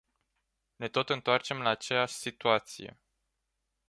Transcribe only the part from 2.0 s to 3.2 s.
situație.